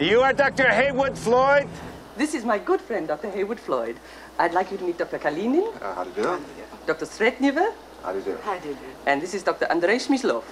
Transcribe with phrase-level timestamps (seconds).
[0.00, 0.66] You are Dr.
[0.68, 1.68] Heywood Floyd?
[2.16, 3.28] This is my good friend, Dr.
[3.30, 3.96] Heywood Floyd.
[4.38, 5.18] I'd like you to meet Dr.
[5.18, 6.40] Kalinin, Uh, how do you do?
[6.86, 7.04] Dr.
[7.04, 8.38] Sretniver, How do you do?
[8.42, 8.86] How do you do?
[9.06, 9.66] and this is Dr.
[9.70, 10.42] Andrei Smyslov.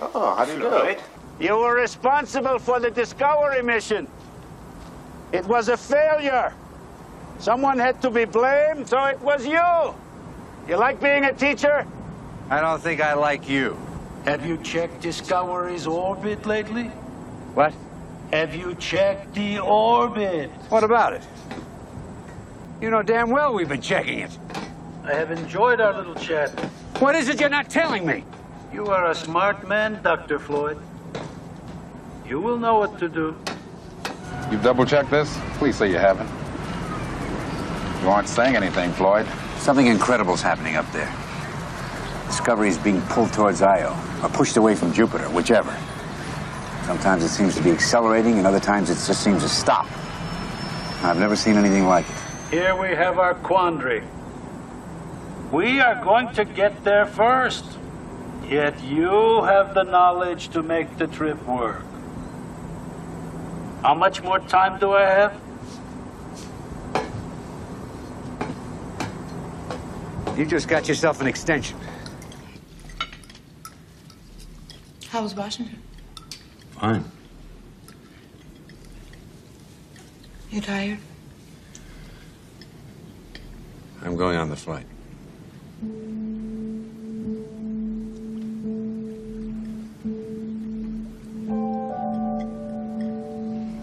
[0.00, 0.94] Oh, how do you do?
[1.40, 4.06] You were responsible for the Discovery mission.
[5.32, 6.54] It was a failure.
[7.40, 9.94] Someone had to be blamed, so it was you.
[10.68, 11.84] You like being a teacher?
[12.48, 13.76] I don't think I like you.
[14.24, 16.84] Have you checked Discovery's orbit lately?
[17.58, 17.74] What?
[18.32, 20.50] Have you checked the orbit?
[20.68, 21.22] What about it?
[22.80, 24.36] You know damn well we've been checking it.
[25.04, 26.50] I have enjoyed our little chat.
[26.98, 28.24] What is it you're not telling me?
[28.72, 30.38] You are a smart man, Dr.
[30.38, 30.78] Floyd.
[32.26, 33.36] You will know what to do.
[34.50, 35.38] You've double checked this?
[35.58, 36.28] Please say you haven't.
[38.02, 39.26] You aren't saying anything, Floyd.
[39.58, 41.10] Something incredible's happening up there.
[42.26, 45.74] Discovery's being pulled towards Io, or pushed away from Jupiter, whichever.
[46.86, 49.86] Sometimes it seems to be accelerating, and other times it just seems to stop.
[51.02, 52.16] I've never seen anything like it.
[52.50, 54.02] Here we have our quandary.
[55.50, 57.64] We are going to get there first.
[58.48, 61.82] Yet you have the knowledge to make the trip work.
[63.82, 65.40] How much more time do I have?
[70.38, 71.78] You just got yourself an extension.
[75.08, 75.83] How was Washington?
[76.80, 77.04] Fine.
[80.50, 80.98] You tired?
[84.02, 84.86] I'm going on the flight.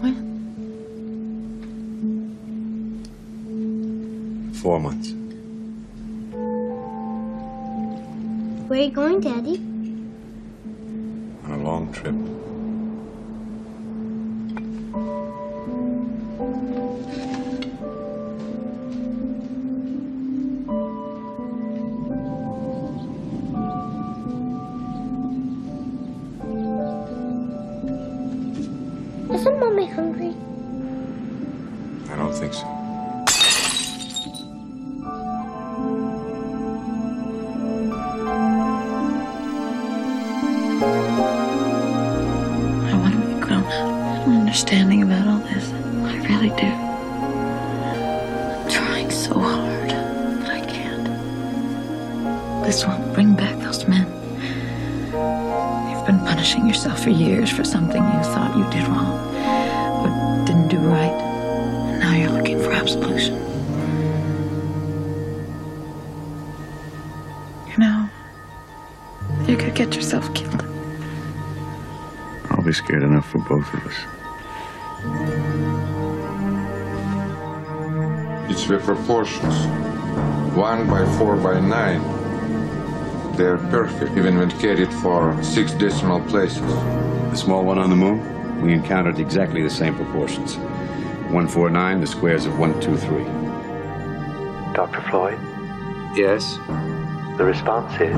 [0.00, 0.14] When?
[4.54, 5.12] Four months.
[8.68, 9.56] Where are you going, Daddy?
[11.44, 12.14] On a long trip.
[57.52, 59.12] For for something you thought you did wrong
[60.02, 61.12] or didn't do right.
[61.12, 63.34] And now you're looking for absolution.
[67.68, 68.08] You know,
[69.46, 70.66] you could get yourself killed.
[72.50, 73.98] I'll be scared enough for both of us.
[78.50, 79.66] It's the proportions.
[80.56, 82.02] One by four by nine.
[83.36, 87.01] They're perfect, even when carried for six decimal places.
[87.32, 90.56] The small one on the moon, we encountered exactly the same proportions.
[91.32, 93.24] 149, the squares of 123.
[94.74, 95.00] Dr.
[95.08, 95.38] Floyd,
[96.14, 96.58] Yes?
[97.38, 98.14] the response is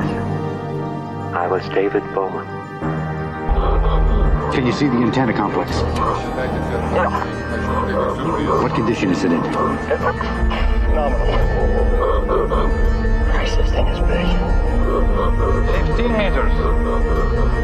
[1.32, 2.44] I was David Bowman.
[4.52, 5.70] Can you see the antenna complex?
[8.64, 9.40] What condition is it in?
[13.30, 14.83] Christ, this thing is big.
[15.32, 16.52] 15 meters.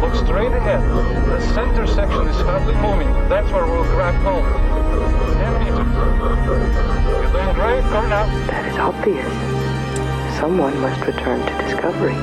[0.00, 0.81] Look straight ahead.
[1.28, 3.09] The center section is hardly moving.
[3.28, 4.47] That's where we'll grab hold.
[5.37, 5.91] 10 meters.
[7.20, 7.82] You're doing great.
[7.93, 8.26] Go now.
[8.47, 9.31] That is obvious.
[10.38, 12.15] Someone must return to Discovery.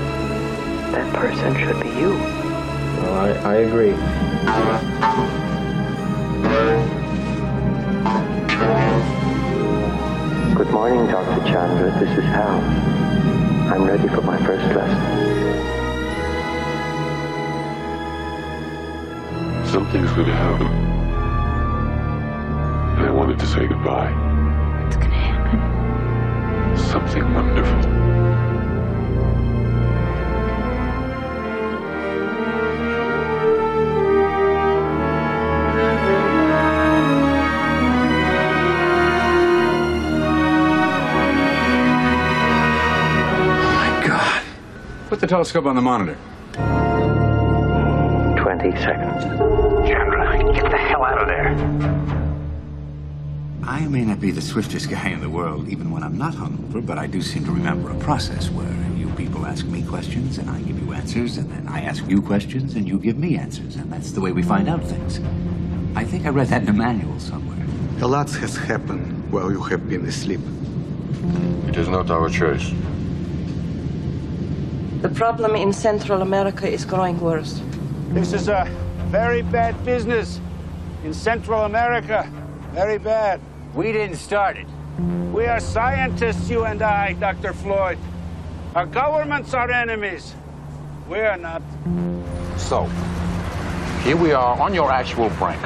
[0.91, 2.13] That person should be you.
[2.15, 3.93] I, I agree.
[10.55, 11.45] Good morning, Dr.
[11.45, 11.91] Chandra.
[11.99, 12.96] This is Hal.
[13.69, 15.25] I'm ready for my first lesson.
[19.65, 20.67] Something's gonna happen.
[22.97, 24.11] And I wanted to say goodbye.
[24.83, 26.77] What's gonna happen?
[26.77, 28.06] Something wonderful.
[45.17, 46.15] Put the telescope on the monitor.
[46.53, 46.61] 20
[48.77, 49.23] seconds.
[49.89, 51.47] Chandra, get the hell out of there.
[53.63, 56.85] I may not be the swiftest guy in the world, even when I'm not hungover,
[56.85, 60.51] but I do seem to remember a process where you people ask me questions and
[60.51, 63.75] I give you answers, and then I ask you questions and you give me answers,
[63.75, 65.19] and that's the way we find out things.
[65.95, 67.57] I think I read that in a manual somewhere.
[68.03, 70.41] A lot has happened while you have been asleep.
[71.67, 72.71] It is not our choice.
[75.01, 77.61] The problem in Central America is growing worse.
[78.09, 78.65] This is a
[79.09, 80.41] very bad business
[81.03, 82.27] in Central America.
[82.73, 83.39] Very bad.
[83.75, 84.65] We didn't start it.
[85.31, 87.53] We are scientists, you and I, Dr.
[87.53, 87.99] Floyd.
[88.73, 90.33] Our governments are enemies.
[91.07, 91.61] We are not.
[92.57, 92.85] So,
[94.01, 95.61] here we are on your actual brink.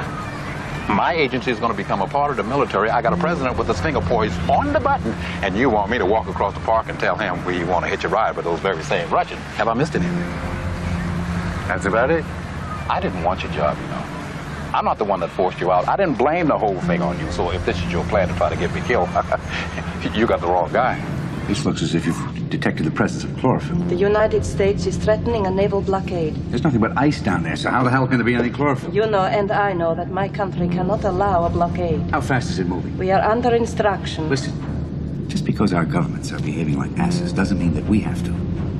[0.88, 2.90] My agency is going to become a part of the military.
[2.90, 5.12] I got a president with his finger poised on the button,
[5.42, 7.88] and you want me to walk across the park and tell him we want to
[7.88, 9.40] hitch a ride with those very same Russians.
[9.56, 10.18] Have I missed anything?
[11.68, 12.24] That's about it.
[12.90, 14.04] I didn't want your job, you know.
[14.74, 15.86] I'm not the one that forced you out.
[15.86, 17.30] I didn't blame the whole thing on you.
[17.30, 19.08] So if this is your plan to try to get me killed,
[20.14, 21.00] you got the wrong guy.
[21.52, 23.76] This looks as if you've detected the presence of chlorophyll.
[23.76, 26.34] The United States is threatening a naval blockade.
[26.48, 28.90] There's nothing but ice down there, so how the hell can there be any chlorophyll?
[28.90, 32.00] You know and I know that my country cannot allow a blockade.
[32.10, 32.96] How fast is it moving?
[32.96, 34.30] We are under instruction.
[34.30, 34.54] Listen,
[35.28, 38.32] just because our governments are behaving like asses doesn't mean that we have to.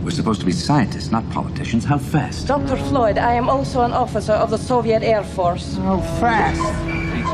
[0.03, 1.85] We're supposed to be scientists, not politicians.
[1.85, 2.47] How fast?
[2.47, 2.79] Dr.
[2.89, 5.77] Floyd, I am also an officer of the Soviet Air Force.
[5.77, 6.59] How fast?
[6.89, 7.27] 28,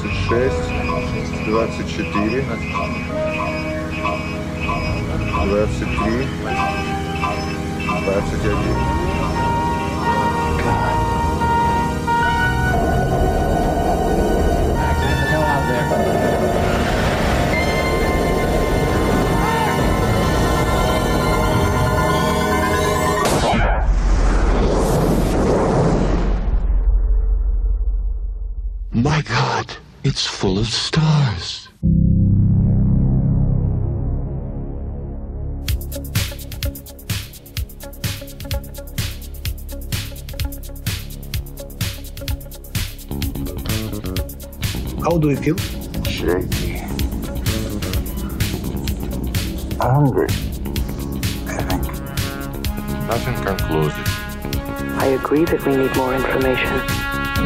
[0.00, 0.79] 26,
[1.30, 2.90] 24, 23, 21.
[28.92, 31.68] My God, it's full of stars.
[45.02, 45.56] How do you feel?
[46.04, 46.78] Shaky.
[49.80, 50.28] Hungry.
[53.06, 54.08] Nothing can close it.
[54.98, 56.80] I agree that we need more information.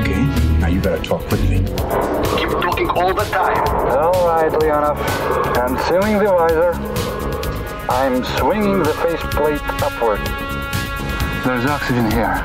[0.01, 0.34] Okay,
[0.65, 1.59] now you better talk quickly.
[1.59, 3.69] Keep talking all the time.
[3.99, 4.97] All right, Leonov.
[5.59, 6.73] I'm sealing the visor.
[7.91, 10.21] I'm swinging the faceplate upward.
[11.45, 12.43] There's oxygen here.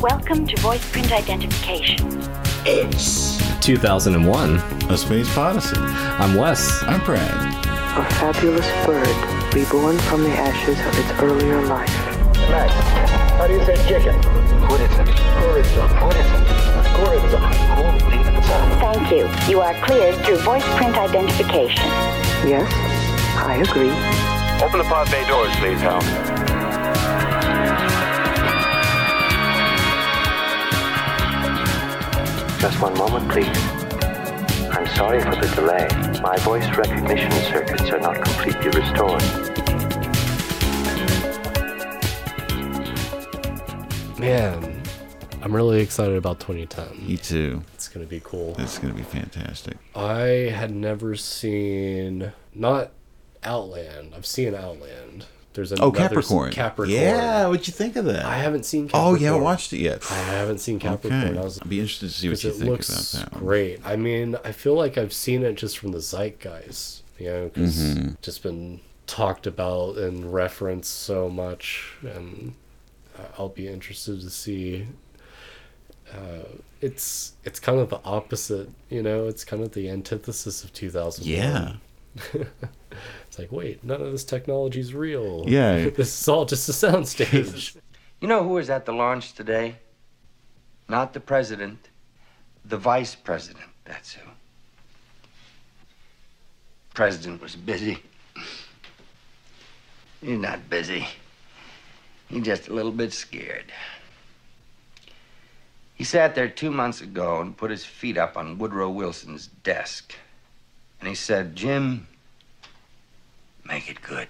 [0.00, 2.28] Welcome to voice print identification.
[2.66, 4.56] It's 2001.
[4.90, 5.78] A Space Odyssey.
[5.78, 6.82] I'm Wes.
[6.82, 7.30] I'm Brad.
[7.96, 11.88] A fabulous bird reborn from the ashes of its earlier life.
[12.50, 12.70] Max,
[13.38, 14.39] how do you say chicken?
[18.78, 19.28] Thank you.
[19.48, 21.86] You are cleared through voice print identification.
[22.46, 22.72] Yes,
[23.36, 23.90] I agree.
[24.64, 26.00] Open the pod bay doors, please, Hal.
[32.60, 33.48] Just one moment, please.
[34.70, 35.88] I'm sorry for the delay.
[36.22, 39.59] My voice recognition circuits are not completely restored.
[44.20, 44.82] Man,
[45.40, 47.06] I'm really excited about 2010.
[47.06, 47.62] Me too.
[47.72, 48.54] It's going to be cool.
[48.58, 49.78] It's going to be fantastic.
[49.96, 52.90] I had never seen not
[53.42, 54.12] Outland.
[54.14, 55.24] I've seen Outland.
[55.54, 56.52] There's another Oh, another Capricorn.
[56.52, 56.90] Capricorn.
[56.94, 58.26] Yeah, what'd you think of that?
[58.26, 58.84] I haven't seen.
[58.84, 59.20] Oh, Capricorn.
[59.20, 60.02] you haven't watched it yet.
[60.12, 61.24] I haven't seen Capricorn.
[61.30, 61.38] Okay.
[61.38, 63.42] I was, I'd be interested to see what you it think looks about that one.
[63.42, 63.80] Great.
[63.84, 67.02] I mean, I feel like I've seen it just from the zeitgeist.
[67.18, 68.20] You know, because Mhm.
[68.22, 72.59] just been talked about and referenced so much, and I-
[73.38, 74.86] I'll be interested to see.
[76.12, 76.44] Uh,
[76.80, 79.26] it's it's kind of the opposite, you know.
[79.26, 81.24] It's kind of the antithesis of 2000.
[81.26, 81.74] Yeah.
[82.34, 85.44] it's like, wait, none of this technology is real.
[85.46, 85.88] Yeah.
[85.96, 87.76] this is all just a soundstage.
[88.20, 89.76] You know who was at the launch today?
[90.88, 91.88] Not the president,
[92.64, 93.64] the vice president.
[93.84, 94.28] That's who.
[96.94, 98.02] President was busy.
[100.22, 101.06] You're not busy.
[102.30, 103.72] He's just a little bit scared.
[105.94, 110.14] He sat there two months ago and put his feet up on Woodrow Wilson's desk.
[111.00, 112.06] And he said, Jim,
[113.64, 114.28] make it good.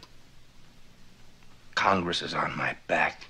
[1.75, 3.27] Congress is on my back.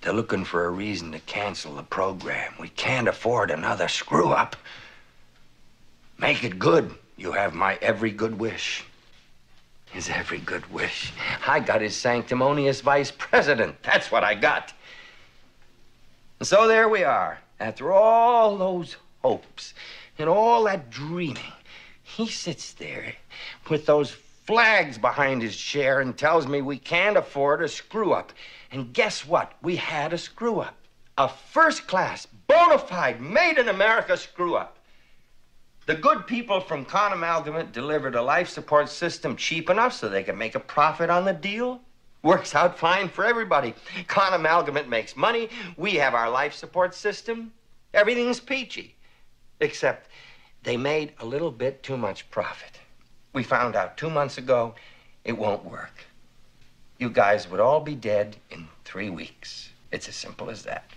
[0.00, 2.54] They're looking for a reason to cancel the program.
[2.60, 4.56] We can't afford another screw up.
[6.18, 6.94] Make it good.
[7.16, 8.84] You have my every good wish.
[9.96, 11.10] His every good wish.
[11.46, 13.82] I got his sanctimonious vice president.
[13.82, 14.74] That's what I got.
[16.38, 17.38] And so there we are.
[17.58, 19.72] After all those hopes
[20.18, 21.50] and all that dreaming,
[22.02, 23.14] he sits there
[23.70, 28.34] with those flags behind his chair and tells me we can't afford a screw up.
[28.70, 29.54] And guess what?
[29.62, 30.76] We had a screw up.
[31.16, 34.75] A first class, bona fide, made in America screw up.
[35.86, 40.24] The good people from Con Amalgamate delivered a life support system cheap enough so they
[40.24, 41.80] could make a profit on the deal.
[42.24, 43.72] Works out fine for everybody.
[44.08, 45.48] Con Amalgamate makes money.
[45.76, 47.52] We have our life support system.
[47.94, 48.96] Everything's peachy.
[49.60, 50.10] Except
[50.64, 52.80] they made a little bit too much profit.
[53.32, 54.74] We found out two months ago
[55.24, 56.04] it won't work.
[56.98, 59.70] You guys would all be dead in three weeks.
[59.92, 60.90] It's as simple as that.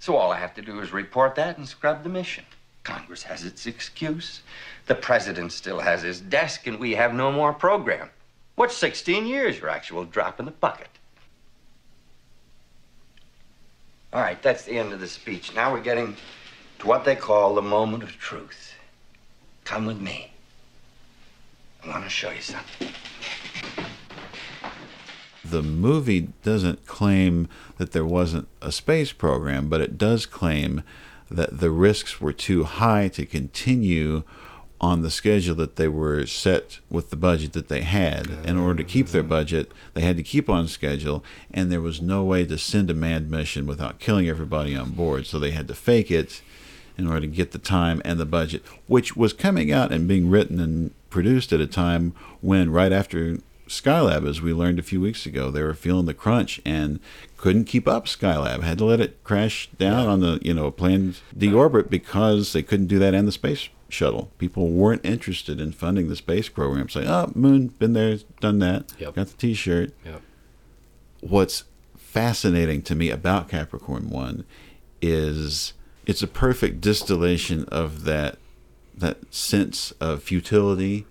[0.00, 2.44] So all I have to do is report that and scrub the mission.
[2.88, 4.40] Congress has its excuse.
[4.86, 8.08] The president still has his desk, and we have no more program.
[8.54, 9.58] What's 16 years?
[9.58, 10.88] Your actual drop in the bucket.
[14.10, 15.54] All right, that's the end of the speech.
[15.54, 16.16] Now we're getting
[16.78, 18.72] to what they call the moment of truth.
[19.64, 20.32] Come with me.
[21.84, 22.88] I want to show you something.
[25.44, 30.82] The movie doesn't claim that there wasn't a space program, but it does claim
[31.30, 34.22] that the risks were too high to continue
[34.80, 38.28] on the schedule that they were set with the budget that they had.
[38.44, 42.00] In order to keep their budget, they had to keep on schedule, and there was
[42.00, 45.26] no way to send a manned mission without killing everybody on board.
[45.26, 46.42] So they had to fake it
[46.96, 50.30] in order to get the time and the budget, which was coming out and being
[50.30, 53.38] written and produced at a time when, right after
[53.68, 57.00] Skylab, as we learned a few weeks ago, they were feeling the crunch and
[57.36, 58.62] couldn't keep up Skylab.
[58.62, 62.86] Had to let it crash down on the you know planned deorbit because they couldn't
[62.86, 64.30] do that and the space shuttle.
[64.38, 66.88] People weren't interested in funding the space program.
[66.88, 68.92] Saying, "Oh, Moon, been there, done that.
[68.98, 69.14] Yep.
[69.14, 70.22] Got the T-shirt." Yep.
[71.20, 71.64] What's
[71.96, 74.44] fascinating to me about Capricorn One
[75.00, 75.74] is
[76.06, 78.38] it's a perfect distillation of that
[78.96, 81.06] that sense of futility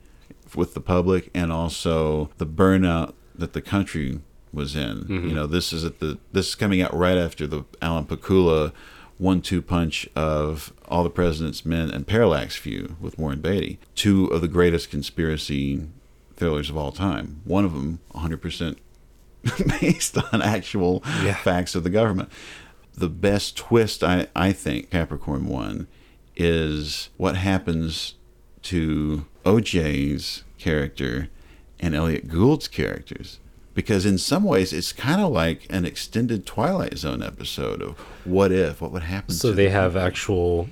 [0.56, 4.20] with the public and also the burnout that the country
[4.54, 5.04] was in.
[5.06, 5.30] Mhm.
[5.30, 8.72] You know, this is at the this is coming out right after the Alan Pakula
[9.20, 14.42] one-two punch of All the President's Men and Parallax View with Warren Beatty, two of
[14.42, 15.88] the greatest conspiracy
[16.36, 17.42] thrillers of all time.
[17.44, 18.78] One of them 100%
[19.82, 21.34] based on actual Yeah.
[21.36, 22.30] facts of the government.
[22.96, 25.88] The best twist, I, I think, Capricorn 1
[26.36, 28.14] is what happens
[28.64, 31.30] to OJ's character
[31.80, 33.40] and Elliott Gould's characters.
[33.74, 38.52] Because in some ways, it's kind of like an extended Twilight Zone episode of what
[38.52, 39.36] if, what would happen.
[39.36, 39.74] So they them.
[39.74, 40.68] have actual,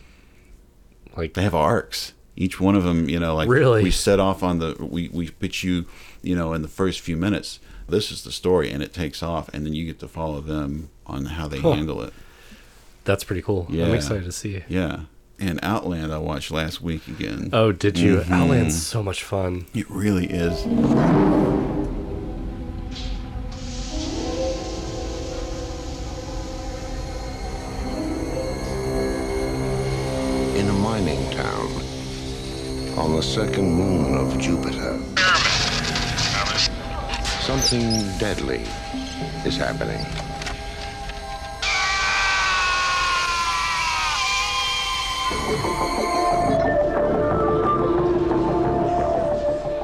[1.16, 2.14] like they have arcs.
[2.36, 3.84] Each one of them, you know, like Really?
[3.84, 5.86] we set off on the we we pitch you,
[6.24, 7.60] you know, in the first few minutes.
[7.88, 10.90] This is the story, and it takes off, and then you get to follow them
[11.06, 11.74] on how they Huh.
[11.74, 12.12] handle it.
[13.04, 13.68] That's pretty cool.
[13.70, 14.64] I'm excited to see.
[14.68, 15.02] Yeah,
[15.40, 17.50] and Outland I watched last week again.
[17.54, 18.18] Oh, did you?
[18.18, 18.32] Mhm.
[18.32, 19.66] Outland's so much fun.
[19.74, 20.66] It really is.
[30.56, 31.68] In a mining town
[32.98, 34.98] on the second moon of Jupiter,
[37.42, 38.62] something deadly
[39.46, 40.06] is happening.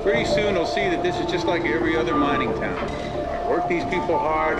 [0.03, 2.77] Pretty soon they'll see that this is just like every other mining town.
[2.77, 4.59] I work these people hard,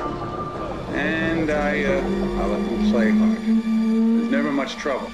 [0.96, 3.38] and I, uh, I let them play hard.
[3.38, 5.12] There's never much trouble.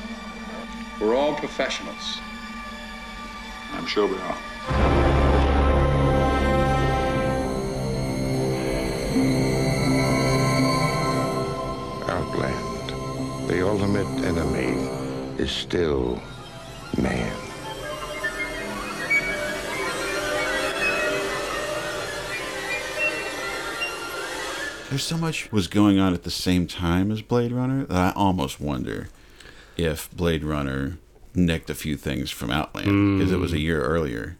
[1.01, 2.19] We're all professionals.
[3.73, 5.16] I'm sure we are.
[15.37, 16.21] Is still
[16.97, 17.33] man.
[24.89, 28.17] There's so much was going on at the same time as Blade Runner that I
[28.17, 29.09] almost wonder
[29.75, 30.97] if Blade Runner
[31.35, 34.37] nicked a few things from Outland because it was a year earlier.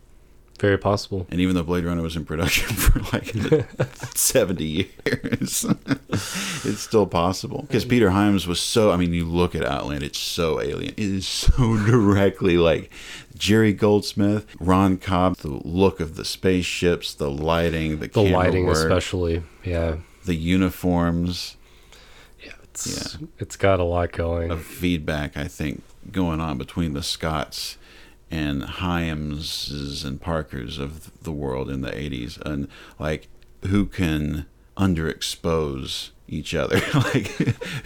[0.60, 1.28] Very possible.
[1.30, 3.26] And even though Blade Runner was in production for like
[4.16, 5.66] 70 years,
[6.10, 7.62] it's still possible.
[7.62, 10.94] Because Peter Hyams was so, I mean, you look at Outland, it's so alien.
[10.98, 12.92] It is so directly like
[13.36, 18.78] Jerry Goldsmith, Ron Cobb, the look of the spaceships, the lighting, the, The lighting, work,
[18.78, 19.44] especially.
[19.64, 19.98] Yeah.
[20.26, 21.56] the uniforms.
[22.44, 24.50] Yeah, it's it's got a lot going.
[24.50, 27.78] Of feedback, I think, going on between the Scotts
[28.30, 32.40] and Hyamses and Parkers of the world in the 80s.
[32.42, 32.68] And
[33.00, 33.30] like,
[33.68, 37.28] who can underexpose each other, like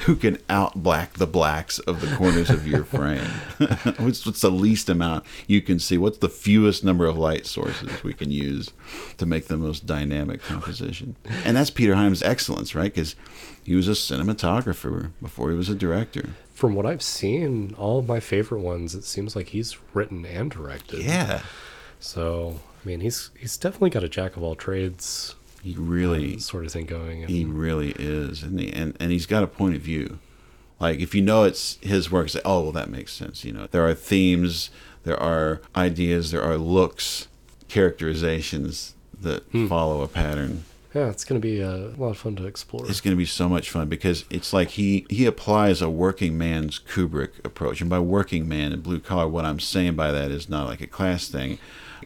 [0.01, 3.25] who can out black the blacks of the corners of your frame.
[3.97, 5.97] what's, what's the least amount you can see?
[5.97, 8.71] What's the fewest number of light sources we can use
[9.17, 11.15] to make the most dynamic composition?
[11.45, 12.93] And that's Peter Hyams' excellence, right?
[12.93, 13.15] Because
[13.63, 16.31] he was a cinematographer before he was a director.
[16.53, 20.49] From what I've seen, all of my favorite ones, it seems like he's written and
[20.51, 21.03] directed.
[21.03, 21.41] Yeah.
[21.99, 25.35] So I mean, he's he's definitely got a jack of all trades.
[25.63, 27.27] He really uh, sort of thing going.
[27.27, 30.19] He really is, and he, and and he's got a point of view.
[30.79, 33.45] Like if you know it's his work, say, oh well, that makes sense.
[33.45, 34.71] You know, there are themes,
[35.03, 37.27] there are ideas, there are looks,
[37.67, 39.67] characterizations that Hmm.
[39.67, 40.63] follow a pattern.
[40.95, 42.89] Yeah, it's going to be uh, a lot of fun to explore.
[42.89, 46.37] It's going to be so much fun because it's like he he applies a working
[46.37, 50.31] man's Kubrick approach, and by working man and blue collar, what I'm saying by that
[50.31, 51.59] is not like a class thing.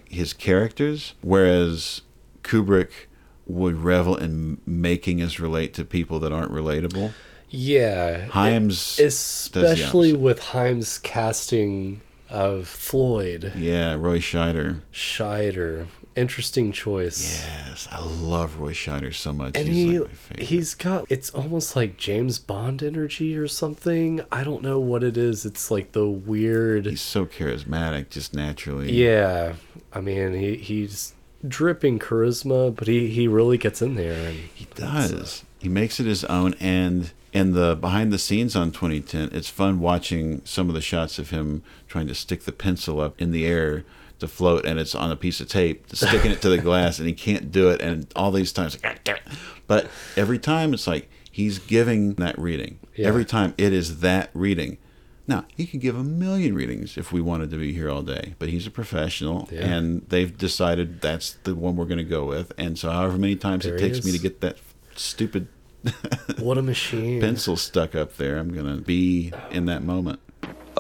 [0.10, 2.02] His characters, whereas
[2.44, 3.08] Kubrick
[3.48, 7.12] would revel in making us relate to people that aren't relatable.
[7.50, 13.54] Yeah, Hyams it- does the especially with Hyams' casting of Floyd.
[13.56, 14.82] Yeah, Roy Scheider.
[14.92, 15.86] Scheider,
[16.16, 17.46] interesting choice.
[17.46, 19.56] Yes, I love Roy Scheider so much.
[19.56, 24.22] And He's he like he's got it's almost like James Bond energy or something.
[24.32, 25.46] I don't know what it is.
[25.46, 26.88] It's like the weird.
[26.88, 28.92] He's so charismatic, just naturally.
[28.92, 29.54] Yeah,
[29.94, 31.14] I mean he he's
[31.48, 35.44] dripping charisma, but he he really gets in there and he does.
[35.60, 39.80] He makes it his own, and and the behind the scenes on 2010, it's fun
[39.80, 43.46] watching some of the shots of him trying to stick the pencil up in the
[43.46, 43.84] air
[44.20, 47.08] to float, and it's on a piece of tape, sticking it to the glass, and
[47.08, 49.24] he can't do it, and all these times, like, "God damn it."
[49.68, 52.80] but every time it's like he's giving that reading.
[52.96, 53.08] Yeah.
[53.08, 54.78] Every time it is that reading.
[55.28, 58.36] Now he could give a million readings if we wanted to be here all day,
[58.38, 59.66] but he's a professional, Yeah.
[59.66, 62.52] and they've decided that's the one we're going to go with.
[62.58, 64.58] And so, however many times There it he takes me to get that
[64.96, 65.48] stupid
[66.40, 70.20] what a machine pencil stuck up there, I'm going to be in that moment.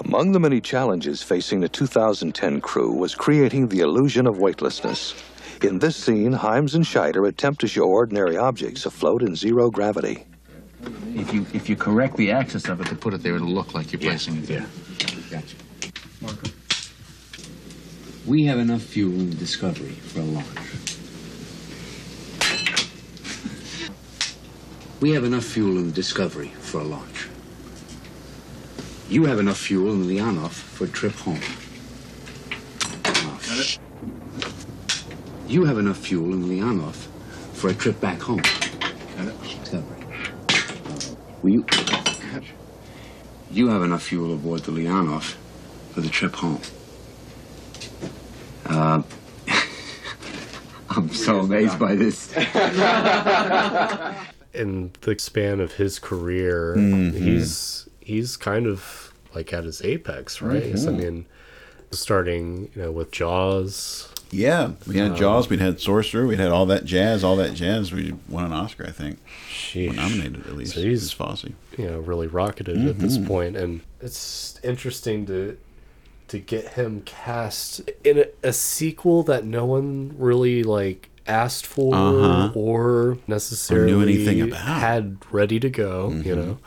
[0.03, 5.13] Among the many challenges facing the 2010 crew was creating the illusion of weightlessness.
[5.63, 10.25] In this scene, Hyams and Scheider attempt to show ordinary objects afloat in zero gravity.
[10.83, 13.73] If you if you correct the axis of it to put it there, it'll look
[13.73, 14.65] like you're placing it there.
[15.29, 15.55] Gotcha.
[16.21, 16.49] Marco?
[18.25, 20.47] We have enough fuel in the Discovery for a launch.
[24.99, 27.27] We have enough fuel in the Discovery for a launch.
[29.09, 31.39] You have enough fuel in the Leonov for a trip home.
[33.03, 33.37] Now,
[35.47, 36.95] You have enough fuel in the Leonov
[37.53, 38.41] for a trip back home.
[41.45, 41.45] Discovery.
[41.45, 41.65] Will you?
[43.51, 45.35] You have enough fuel aboard the Leonov
[45.91, 46.59] for the trip home.
[48.65, 49.01] Uh,
[50.89, 52.31] I'm so amazed by this.
[54.53, 57.13] in the span of his career, Mhm.
[57.13, 60.77] he's he's kind of like at his apex, right?
[60.77, 61.25] So, I mean,
[61.91, 64.09] starting you know with Jaws.
[64.31, 67.53] Yeah, we had Um, Jaws, we'd had Sorcerer, we'd had all that jazz, all that
[67.53, 67.91] jazz.
[67.93, 69.19] We won an Oscar, I think.
[69.75, 70.73] Or nominated at least.
[70.75, 71.45] So he's Fosse.
[71.77, 73.27] you know really rocketed at this Mhm.
[73.27, 75.57] point, and it's interesting to
[76.27, 81.93] to get him cast in a, a sequel that no one really like asked for
[81.95, 82.51] Uh-huh.
[82.55, 84.79] or necessarily knew anything about.
[84.79, 86.09] had ready to go.
[86.09, 86.35] You Mhm.
[86.35, 86.57] know,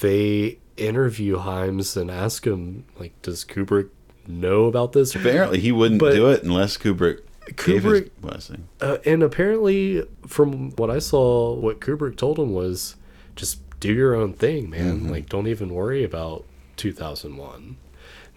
[0.00, 3.88] they interview Hyams and ask him like, does Kubrick
[4.26, 5.14] know about this?
[5.14, 7.18] Apparently, he wouldn't But- do it unless Kubrick,
[7.56, 8.64] gave his Kubrick- blessing.
[8.80, 12.96] Uh, and apparently, from what I saw, what Kubrick told him was
[13.36, 15.00] just do your own thing, man.
[15.02, 15.10] Mhm.
[15.10, 16.44] Like, don't even worry about
[16.76, 17.76] 2001.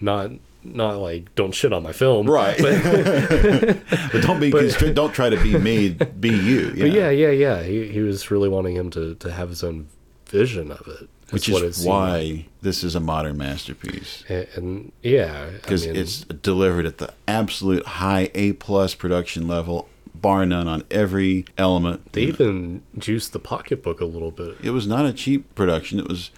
[0.01, 0.31] Not,
[0.63, 2.57] not like don't shit on my film, Right.
[2.59, 2.81] But,
[4.11, 6.69] But don't be But- don't try to be me, be you.
[6.77, 7.63] but yeah, yeah, yeah.
[7.63, 9.87] He he was really wanting him to to have his own
[10.27, 14.23] vision of it, Which is seemed why this is a modern masterpiece.
[14.29, 19.47] And, and yeah, I because mean- it's delivered at the absolute high A plus production
[19.47, 22.13] level, bar none on every element.
[22.13, 24.57] They even juiced the pocketbook a little bit.
[24.61, 25.99] It was not a cheap production.
[25.99, 26.31] It was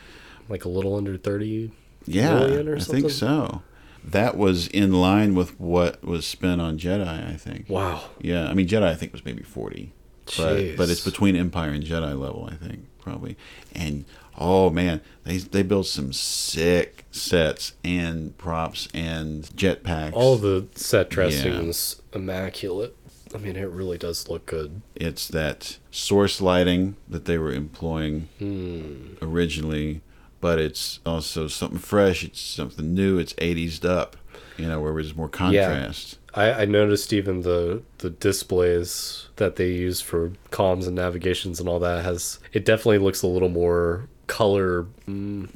[0.50, 1.72] like a little under thirty
[2.06, 3.62] yeah, million or I think so.
[4.04, 7.34] That was in line with what was spent on Jedi.
[7.34, 7.70] I think.
[7.70, 8.10] Wow.
[8.22, 8.84] Yeah, I mean Jedi.
[8.84, 9.94] I think was maybe forty,
[10.38, 12.48] but but it's between Empire and Jedi level.
[12.52, 13.38] I think probably.
[13.74, 14.06] And
[14.38, 20.14] oh man, they they built some sick sets and props and jetpacks.
[20.14, 21.60] All the set dressing Yeah.
[21.62, 22.96] is immaculate.
[23.34, 24.82] I mean, it really does look good.
[24.96, 29.16] It's that source lighting that they were employing Hmm.
[29.22, 30.02] originally,
[30.40, 32.24] but it's also something fresh.
[32.24, 33.18] It's something new.
[33.18, 34.16] It's 80s up,
[34.58, 36.18] you know, where there's more contrast.
[36.34, 41.68] I, I noticed even the the displays that they use for comms and navigations and
[41.70, 45.50] all that has it definitely looks a little more color mm,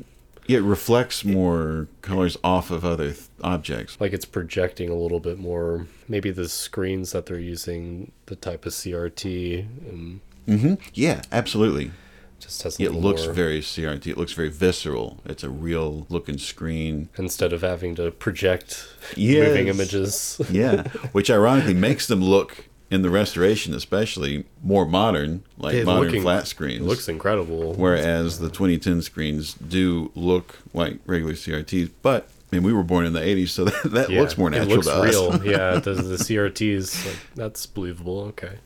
[0.47, 3.97] It reflects more colors off of other th- objects.
[3.99, 8.65] like it's projecting a little bit more maybe the screens that they're using the type
[8.65, 11.91] of crt and hmm Yeah, absolutely.
[12.39, 14.07] just has a It little looks more- very CRT.
[14.07, 15.19] It looks very visceral.
[15.25, 17.09] It's a real looking screen.
[17.17, 19.47] instead of having to project Yes.
[19.47, 25.73] moving images yeah, which ironically makes them look in the restoration, especially more modern, like
[25.73, 26.81] They modern looking- flat screens.
[26.81, 27.73] it looks incredible.
[27.75, 33.05] Whereas the 2010 screens do look like regular CRTs, but I mean, we were born
[33.05, 35.05] in the 80s, so that, that Yeah, looks more natural it looks to us.
[35.09, 38.57] real yeah the, the crts like that's believable okay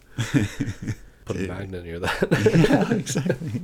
[1.26, 2.28] put a magnet near that
[2.70, 3.62] yeah, exactly.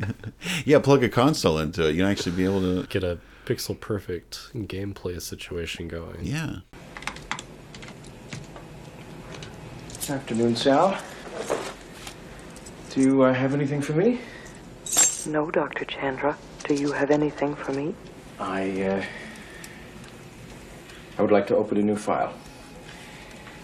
[0.65, 1.95] Yeah, plug a console into it.
[1.95, 6.57] You actually be able to get a pixel perfect gameplay situation going Yeah.
[10.09, 10.97] Afternoon, Sal.
[12.89, 14.19] Do you uh, have anything for me?
[15.27, 15.85] No, Dr.
[15.85, 16.35] Chandra.
[16.63, 17.93] Do you have anything for me?
[18.39, 19.03] I, uh,
[21.17, 22.33] I would like to open a new file.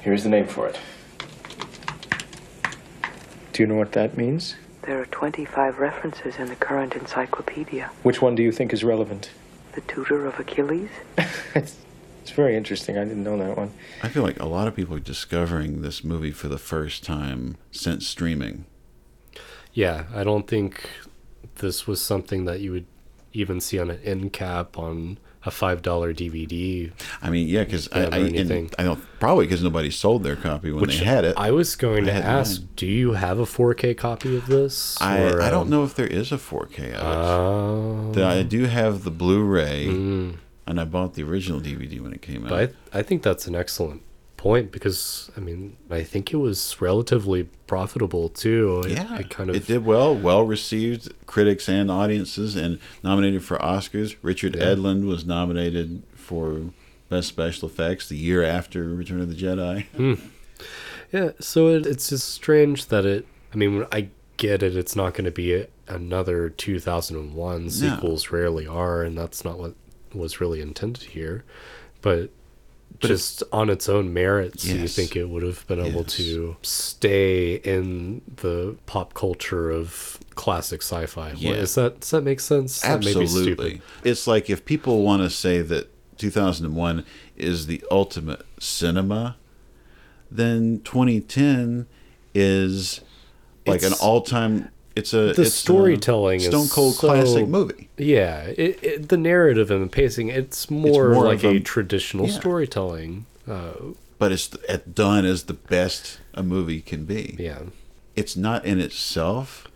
[0.01, 0.79] Here's the name for it.
[3.53, 4.55] Do you know what that means?
[4.83, 7.89] There are 25 references in the current encyclopedia.
[8.03, 9.31] Which one do you think is relevant?
[9.71, 10.89] The tutor of Achilles?
[12.25, 12.97] it's, it's very interesting.
[12.97, 13.71] I didn't know that one.
[14.03, 17.57] I feel like a lot of people are discovering this movie for the first time
[17.71, 18.65] since streaming.
[19.73, 20.89] yeah i don't think
[21.55, 22.85] this was something that you would
[23.33, 27.87] even see on an end cap on a five dollar dvd I mean, yeah, because
[27.91, 28.71] I, Yeah, I, or and anything.
[28.79, 31.33] I don't probably because nobody sold their copy when Which they had it.
[31.37, 32.69] I was going I to ask, mine.
[32.75, 34.99] do you have a 4K copy of this?
[35.01, 37.03] I, Or, I don't um, know if there is a 4K of it.
[37.03, 38.11] Oh.
[38.13, 39.87] The- I do have the Blu-ray,
[40.67, 42.49] and I bought the original DVD when it came out.
[42.49, 44.01] But I, I think that's an excellent
[44.37, 48.83] point because, I mean, I think it was relatively profitable too.
[48.85, 53.43] It, yeah, it kind of it did well, well received critics and audiences, and nominated
[53.43, 54.15] for Oscars.
[54.21, 54.65] Richard Yeah.
[54.65, 56.61] Edlund was nominated for
[57.09, 59.85] best special effects the year after Return of the Jedi.
[59.95, 60.13] Hmm.
[61.11, 63.25] Yeah, so it, it's just strange that it.
[63.53, 64.75] I mean, I get it.
[64.75, 67.69] It's not going to be a, another 2001.
[67.69, 69.75] Sequels rarely are, and that's not what
[70.17, 71.43] was really intended here.
[72.01, 72.29] But,
[72.99, 77.55] But just on its own merits, you think it would have been able to stay
[77.55, 81.31] in the pop culture of classic sci-fi?
[81.31, 81.53] Yeah.
[81.53, 82.81] Is that does that make sense?
[82.81, 83.49] That may be stupid.
[83.49, 83.81] Absolutely.
[84.03, 89.35] It's like if people want to say that 2001 is the ultimate cinema,
[90.31, 91.87] then 2010
[92.33, 93.01] is
[93.65, 94.69] like an all-time.
[94.95, 97.89] It's a the it's storytelling is stone cold so- classic movie.
[97.97, 102.27] Yeah, it, it, the narrative and the pacing, it's more, more like a, a- traditional
[102.27, 102.33] yeah.
[102.33, 103.25] storytelling.
[103.47, 103.73] Uh,
[104.17, 107.35] but it's done as the best a movie can be.
[107.37, 107.63] Yeah.
[108.15, 109.67] It's not in itself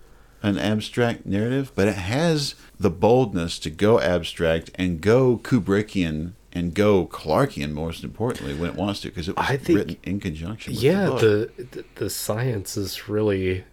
[0.42, 6.74] an abstract narrative, but it has the boldness to go abstract and go Kubrickian and
[6.74, 10.74] go Clarkian, most importantly, when it wants to, because it was think- written in conjunction
[10.74, 13.66] with yeah, the, the the science is really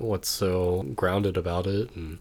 [0.00, 2.18] what's so grounded about it, and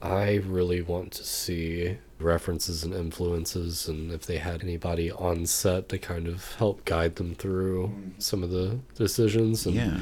[0.00, 5.88] I really want to see references and influences, and if they had anybody on set
[5.90, 9.66] to kind of help guide them through some of the decisions.
[9.66, 10.00] And Yeah.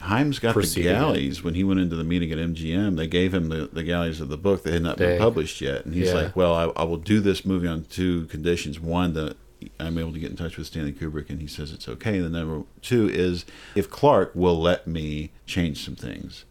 [0.00, 0.94] Hyams got the proceeding it.
[0.98, 2.96] galleys when he went into the meeting at MGM.
[2.96, 5.84] They gave him the, the galleys of the book that had not been published yet.
[5.84, 6.14] And he's Yeah.
[6.22, 8.80] like, Well, I, I will do this movie on two conditions.
[8.80, 9.36] One, that
[9.78, 12.16] I'm able to get in touch with Stanley Kubrick, and he says it's okay.
[12.16, 13.44] And then number two is
[13.76, 16.44] if Clarke will let me change some things.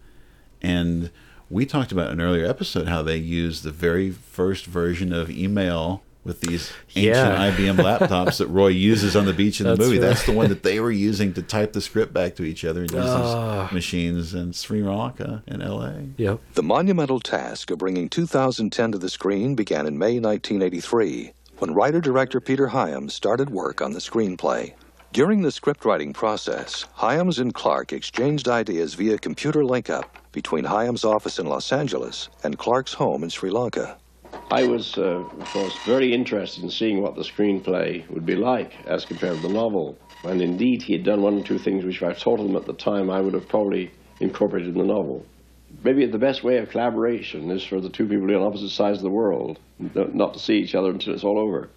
[0.62, 1.10] And
[1.50, 5.30] we talked about in an earlier episode how they used the very first version of
[5.30, 7.52] email with these ancient Yeah.
[7.52, 10.00] IBM laptops that Roy uses on the beach in the That's movie.
[10.00, 10.08] right.
[10.08, 12.82] That's the one that they were using to type the script back to each other
[12.82, 13.64] and use Ah.
[13.64, 15.94] these machines in Sri Lanka and LA.
[16.18, 16.40] Yep.
[16.54, 22.40] The monumental task of bringing 2010 to the screen began in May 1983 when writer-director
[22.40, 24.74] Peter Hyams started work on the screenplay.
[25.14, 31.04] During the script writing process, Hyams and Clarke exchanged ideas via computer link-up between Hyams'
[31.04, 33.98] office in Los Angeles and Clarke's home in Sri Lanka.
[34.50, 38.72] I was, uh, of course, very interested in seeing what the screenplay would be like
[38.86, 39.98] as compared to the novel.
[40.24, 42.66] And indeed, he had done one or two things which, if I told him at
[42.66, 45.26] the time, I would have probably incorporated in the novel.
[45.84, 49.04] Maybe the best way of collaboration is for the two people on opposite sides of
[49.04, 49.60] the world
[49.94, 51.70] not to see each other until it's all over.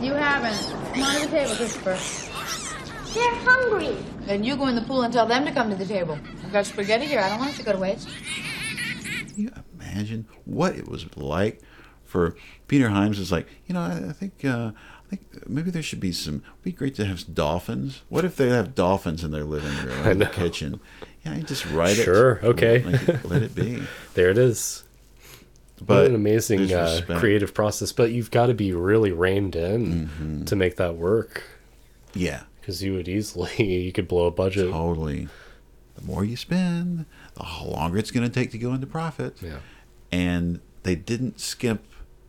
[0.00, 0.94] You haven't.
[0.94, 1.98] Come on to the table, Christopher.
[3.14, 3.96] They're hungry.
[4.26, 6.18] Then you go in the pool and tell them to come to the table.
[6.44, 7.20] I've got spaghetti here.
[7.20, 8.08] I don't want it to go to waste.
[8.08, 11.62] Can you imagine what it was like
[12.08, 13.18] for Peter Hyams.
[13.18, 14.44] Is like, you know, I, I think.
[14.44, 14.72] Uh,
[15.06, 16.42] I think maybe there should be some.
[16.44, 18.02] It'd be great to have some dolphins.
[18.10, 20.80] What if they have dolphins in their living room, I in the kitchen?
[21.24, 22.04] Yeah, you just write it.
[22.04, 22.82] Sure, okay.
[22.82, 23.84] Like, let it be.
[24.14, 24.84] there it is.
[25.80, 27.92] But what an amazing uh, creative process.
[27.92, 30.44] But you've got to be really reined in Mm-hmm.
[30.44, 31.42] to make that work.
[32.14, 32.42] Yeah.
[32.60, 33.50] Because you would easily,
[33.84, 34.70] you could blow a budget.
[34.70, 35.28] Totally.
[35.96, 39.36] The more you spend, the longer it's going to take to go into profit.
[39.42, 39.58] Yeah.
[40.12, 41.82] And they didn't skimp.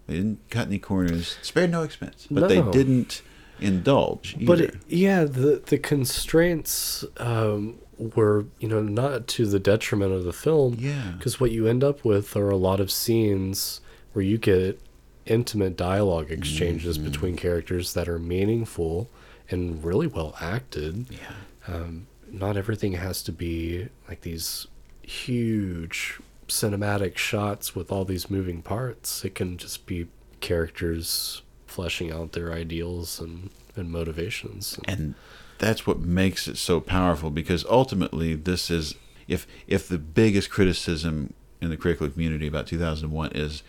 [0.08, 1.38] They didn't cut any corners.
[1.42, 2.28] Spared no expense.
[2.32, 3.22] But they didn't
[3.60, 4.46] indulge either.
[4.46, 10.24] But it, yeah, the the constraints um, were you know not to the detriment of
[10.24, 10.78] the film.
[10.80, 11.14] Yeah.
[11.18, 13.82] Because what you end up with are a lot of scenes
[14.14, 14.80] where you get
[15.26, 17.08] intimate dialogue exchanges Mm-hmm.
[17.12, 19.10] between characters that are meaningful
[19.50, 21.06] and really well acted.
[21.12, 21.74] Yeah.
[21.76, 24.68] Um, not everything has to be like these
[25.04, 29.24] huge cinematic shots with all these moving parts.
[29.26, 30.08] It can just be
[30.40, 34.80] characters fleshing out their ideals and, and motivations.
[34.86, 35.14] and
[35.60, 38.96] that's what makes it so powerful because ultimately this is
[39.28, 43.62] if if the biggest criticism in the critical community about 2001 is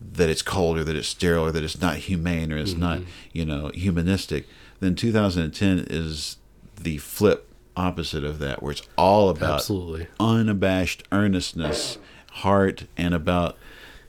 [0.00, 2.80] that it's cold or that it's sterile or that it's not humane or it's mm-hmm.
[2.80, 3.00] not
[3.32, 4.46] you know humanistic
[4.80, 6.38] then 2010 is
[6.80, 10.06] the flip opposite of that where it's all about Absolutely.
[10.18, 11.98] unabashed earnestness
[12.32, 13.56] heart and about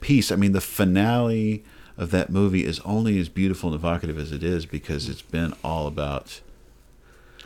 [0.00, 1.64] peace i mean the finale
[1.98, 5.54] of that movie is only as beautiful and evocative as it is because it's been
[5.64, 6.40] all about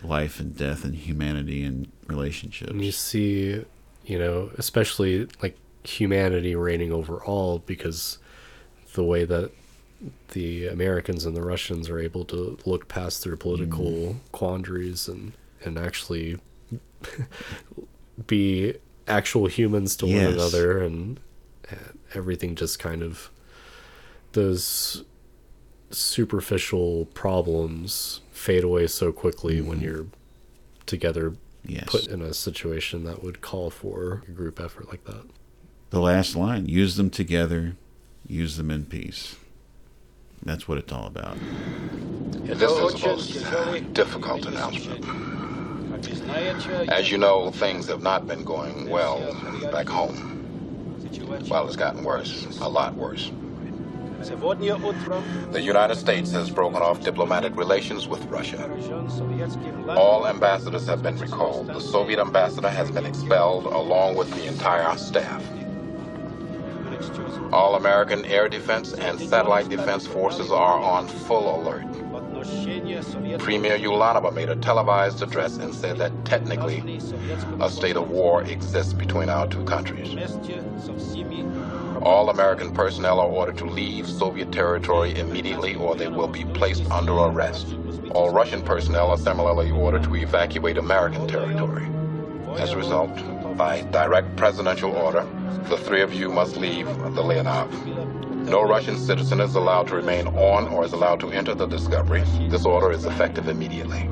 [0.02, 2.70] life and death and humanity and relationships.
[2.70, 3.64] And you see,
[4.04, 8.18] you know, especially like humanity reigning over all because
[8.94, 9.50] the way that
[10.28, 14.16] the Americans and the Russians are able to look past their political Mm.
[14.32, 15.32] quandaries and
[15.62, 16.38] and actually
[18.26, 18.74] be
[19.06, 20.24] actual humans to Yes.
[20.24, 21.20] one another and
[21.70, 21.74] uh,
[22.14, 23.30] everything just kind of
[24.32, 25.04] those
[25.90, 30.07] superficial problems fade away so quickly when you're
[30.87, 31.74] together Mm-hmm.
[31.74, 31.85] Yes.
[31.87, 35.24] put in a situation that would call for a group effort like that.
[35.90, 37.76] The last line use them together,
[38.26, 39.37] use them in peace.
[40.42, 41.37] That's what it's all about.
[42.44, 45.05] This is the most difficult announcement.
[46.90, 49.20] As you know, things have not been going well
[49.70, 50.26] back home.
[51.48, 53.31] Well, it's gotten worse, a lot worse.
[54.20, 58.70] The United States has broken off diplomatic relations with Russia.
[59.96, 61.68] All ambassadors have been recalled.
[61.68, 65.42] The Soviet ambassador has been expelled along with the entire staff.
[67.50, 71.87] All American air defense and satellite defense forces are on full alert.
[73.38, 77.00] Premier Ulanova made a televised address and said that technically
[77.61, 80.14] a state of war exists between our two countries.
[82.02, 86.90] All American personnel are ordered to leave Soviet territory immediately or they will be placed
[86.90, 87.74] under arrest.
[88.12, 91.86] All Russian personnel are similarly ordered to evacuate American territory.
[92.58, 93.14] As a result,
[93.56, 95.26] by direct presidential order,
[95.68, 97.70] the three of you must leave the Leonov.
[98.48, 102.24] No Russian citizen is allowed to remain on or is allowed to enter the Discovery.
[102.48, 104.08] This order is effective immediately.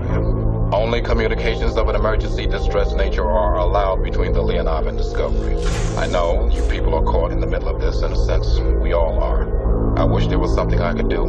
[0.73, 5.57] Only communications of an emergency distress nature are allowed between the Leonov and Discovery.
[5.97, 8.03] I know you people are caught in the middle of this.
[8.03, 9.99] In a sense, we all are.
[9.99, 11.25] I wish there was something I could do.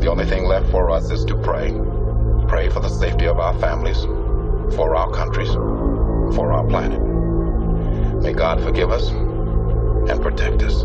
[0.00, 1.72] The only thing left for us is to pray.
[2.48, 4.02] Pray for the safety of our families,
[4.76, 5.54] for our countries,
[6.34, 7.00] for our planet.
[8.20, 10.82] May God forgive us and protect us.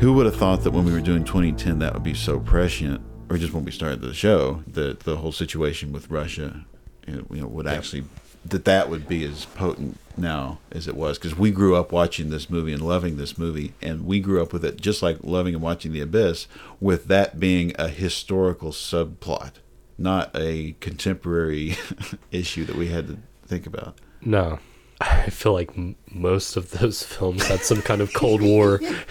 [0.00, 3.02] Who would have thought that when we were doing 2010 that would be so prescient,
[3.28, 6.64] or just when we started the show, that the whole situation with Russia,
[7.06, 8.04] you know, would actually
[8.44, 12.30] that that would be as potent now as it was because we grew up watching
[12.30, 15.54] this movie and loving this movie, and we grew up with it just like loving
[15.54, 16.46] and watching The Abyss,
[16.80, 19.52] with that being a historical subplot,
[19.96, 21.76] not a contemporary
[22.30, 23.98] issue that we had to think about.
[24.20, 24.58] No.
[25.00, 28.80] I feel like m- most of those films had some kind of Cold War.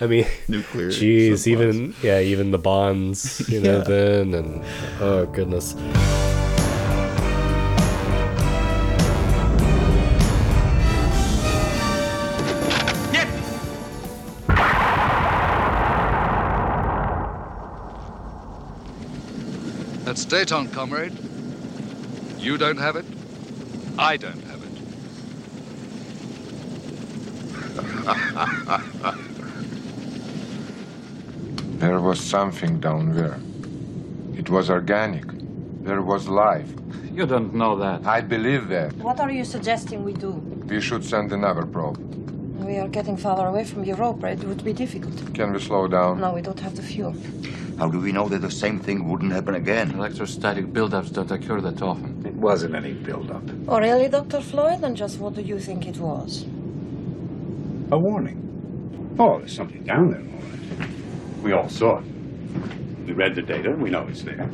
[0.00, 3.84] I mean, Nuclear Geez, even yeah, even the Bonds, you know, Yeah.
[3.84, 4.64] then and
[5.00, 5.74] oh goodness.
[20.04, 21.12] That's détente, comrade.
[22.38, 23.04] You don't have it.
[23.98, 24.66] I don't have it.
[31.78, 33.38] There was something down there.
[34.34, 35.24] It was organic.
[35.84, 36.68] There was life.
[37.12, 38.06] You don't know that.
[38.06, 38.94] I believe that.
[38.94, 40.30] What are you suggesting we do?
[40.68, 41.98] We should send another probe.
[42.64, 44.28] We are getting farther away from Europa.
[44.28, 45.34] It would be difficult.
[45.34, 46.18] Can we slow down?
[46.20, 47.14] No, we don't have the fuel.
[47.78, 49.90] How do we know that the same thing wouldn't happen again?
[49.90, 52.24] Electrostatic buildups don't occur that often.
[52.24, 53.42] It wasn't any buildup.
[53.68, 54.40] Oh, really, Dr.
[54.40, 54.82] Floyd?
[54.82, 56.44] And just what do you think it was?
[57.90, 59.14] A warning.
[59.18, 60.26] Oh, there's something down there, all
[60.78, 60.90] right.
[61.42, 62.04] We all saw it.
[63.06, 64.50] We read the data, and we know it's there.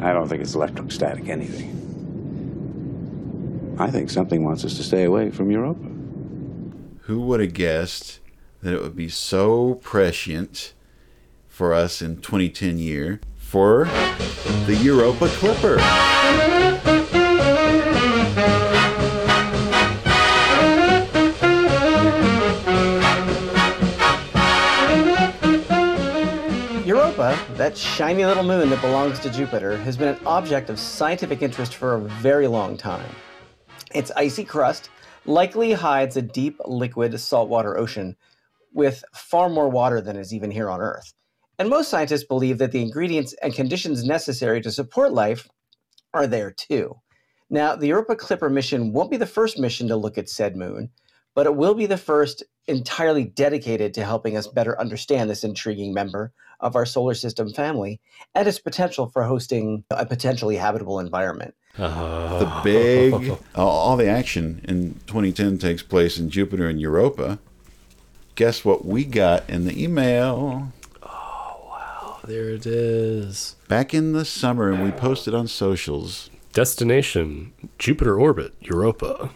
[0.00, 1.72] I don't think it's electrostatic anything.
[3.78, 5.88] I think something wants us to stay away from Europa.
[7.04, 8.20] Who would have guessed
[8.62, 10.74] that it would be so prescient
[11.56, 13.86] for us in 2010 year for
[14.66, 15.76] the Europa Clipper?
[26.84, 31.40] Europa, that shiny little moon that belongs to Jupiter, has been an object of scientific
[31.40, 33.08] interest for a very long time.
[33.94, 34.90] Its icy crust
[35.24, 38.14] likely hides a deep, liquid, saltwater ocean
[38.74, 41.14] with far more water than is even here on Earth.
[41.58, 45.48] And most scientists believe that the ingredients and conditions necessary to support life
[46.12, 46.96] are there too.
[47.48, 50.90] Now, the Europa Clipper mission won't be the first mission to look at said moon,
[51.34, 55.94] but it will be the first entirely dedicated to helping us better understand this intriguing
[55.94, 58.00] member of our solar system family
[58.34, 61.54] and its potential for hosting a potentially habitable environment.
[61.78, 62.38] Uh-huh.
[62.38, 67.38] The big, all, all the action in 2010 takes place in Jupiter and Europa.
[68.34, 70.72] Guess what we got in the email?
[72.26, 73.54] There it is.
[73.68, 76.28] Back in the summer, and we posted on socials.
[76.52, 79.30] Destination Jupiter orbit, Europa.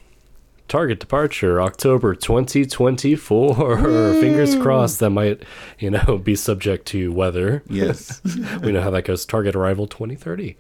[0.66, 3.79] Target departure October 2024.
[4.20, 5.42] Fingers crossed that might,
[5.79, 7.62] you know, be subject to weather.
[7.68, 8.20] Yes.
[8.62, 9.24] we know how that goes.
[9.24, 10.57] Target arrival 2030.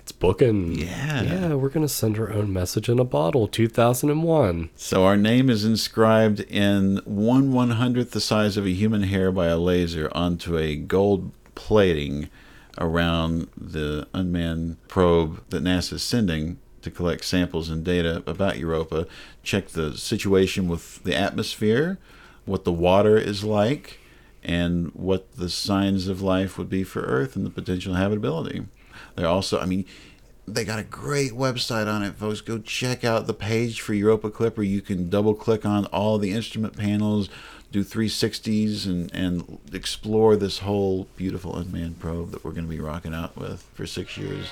[0.00, 0.78] It's booking.
[0.78, 1.22] Yeah.
[1.22, 4.70] Yeah, we're going to send our own message in a bottle 2001.
[4.76, 9.32] So our name is inscribed in one one hundredth the size of a human hair
[9.32, 12.28] by a laser onto a gold plating
[12.78, 19.06] around the unmanned probe that NASA is sending to collect samples and data about Europa,
[19.42, 21.98] check the situation with the atmosphere,
[22.44, 23.98] what the water is like,
[24.42, 28.66] and what the signs of life would be for Earth and the potential habitability.
[29.16, 29.86] They're also, I mean,
[30.46, 32.42] they got a great website on it, folks.
[32.42, 34.62] Go check out the page for Europa Clipper.
[34.62, 37.30] You can double click on all the instrument panels,
[37.74, 42.78] do 360s, and, and explore this whole beautiful unmanned probe that we're going to be
[42.78, 44.46] rocking out with for six years.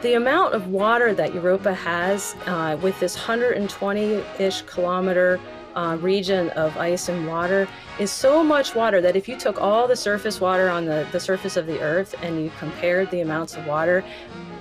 [0.00, 5.38] The amount of water that Europa has uh, with this 120-ish kilometer
[5.74, 9.86] uh, region of ice and water is so much water that if you took all
[9.86, 13.56] the surface water on the, the surface of the earth and you compared the amounts
[13.56, 14.04] of water,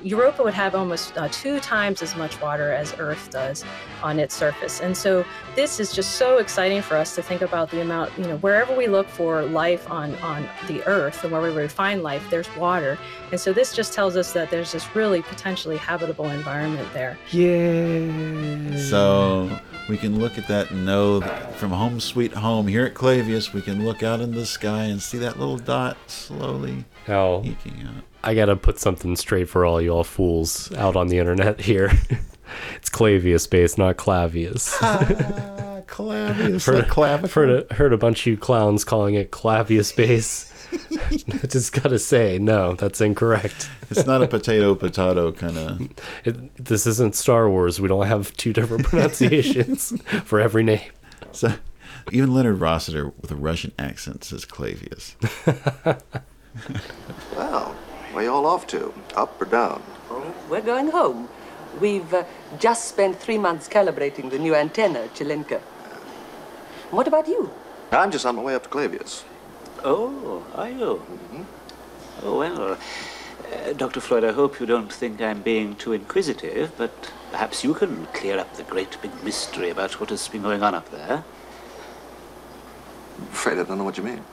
[0.03, 3.63] Europa would have almost uh, two times as much water as Earth does
[4.01, 4.81] on its surface.
[4.81, 8.25] And so this is just so exciting for us to think about the amount, you
[8.25, 12.23] know, wherever we look for life on, on the Earth and wherever we find life,
[12.29, 12.97] there's water.
[13.31, 17.17] And so this just tells us that there's this really potentially habitable environment there.
[17.31, 18.77] Yeah.
[18.77, 22.93] So we can look at that and know that from home sweet home here at
[22.93, 26.85] Clavius, we can look out in the sky and see that little dot slowly
[27.43, 28.03] eking out.
[28.23, 31.91] I got to put something straight for all y'all fools out on the internet here.
[32.75, 34.77] it's Clavius based, not Clavius.
[35.87, 36.85] Clavius, heard,
[37.31, 40.50] heard, a, heard a bunch of you clowns calling it Clavius base.
[40.73, 43.69] I just gotta say, no, that's incorrect.
[43.89, 45.89] It's not a potato potato kind of.
[46.57, 47.81] This isn't Star Wars.
[47.81, 50.91] We don't have two different pronunciations for every name.
[51.31, 51.53] So
[52.11, 55.15] even Leonard Rossiter with a Russian accent says Clavius.
[57.35, 57.73] Well,
[58.11, 58.93] where are you all off to?
[59.15, 59.81] Up or down?
[60.49, 61.29] We're going home.
[61.79, 62.25] We've uh,
[62.59, 65.61] just spent three months calibrating the new antenna at Tchalinko.
[66.91, 67.49] What about you?
[67.91, 69.23] I'm just on my way up to Clavius.
[69.83, 71.01] Oh, are you?
[72.23, 72.77] Oh, well,
[73.51, 73.99] uh, Dr.
[73.99, 76.91] Floyd, I hope you don't think I'm being too inquisitive, but
[77.31, 80.75] perhaps you can clear up the great big mystery about what has been going on
[80.75, 81.23] up there.
[83.17, 84.23] I'm afraid I don't know what you mean.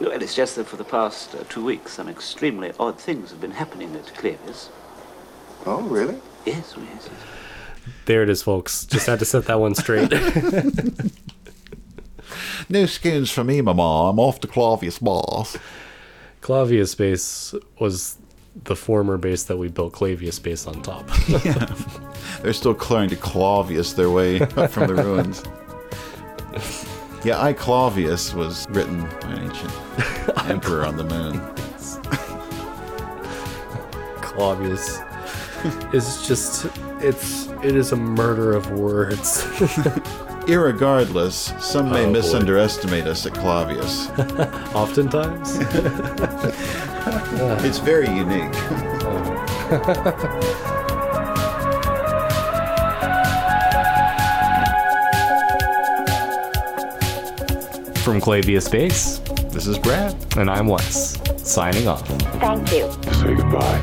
[0.00, 3.40] Well, it's just that for the past uh, two weeks, some extremely odd things have
[3.40, 4.70] been happening at Clavius.
[5.64, 6.18] Oh, really?
[6.44, 7.10] Yes, yes, yes.
[8.04, 8.84] There it is, folks.
[8.84, 10.12] Just had to set that one straight.
[12.68, 14.10] No skins for me, Mama.
[14.10, 15.56] I'm off to Clavius, boss.
[16.40, 18.18] Clavius Base was
[18.64, 21.08] the former base that we built Clavius base on top.
[21.44, 21.74] yeah.
[22.42, 25.42] They're still trying to Clavius their way up from the ruins.
[27.24, 31.40] Yeah, I Clavius was written by an ancient emperor on the moon.
[34.22, 35.00] Clavius
[35.92, 36.66] is just
[37.00, 39.44] it's it is a murder of words.
[40.46, 42.20] Irregardless, some may Oh, boy.
[42.20, 44.08] misunderestimate us at Clavius.
[44.74, 45.58] Oftentimes.
[47.64, 48.54] it's very unique.
[58.04, 59.18] From Clavius Base,
[59.50, 60.14] this is Brad.
[60.36, 62.06] And I'm Wes, signing off.
[62.38, 62.92] Thank you.
[63.14, 63.80] Say goodbye.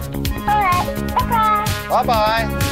[1.89, 2.45] Bye bye.
[2.45, 2.62] Goodbye, Dr.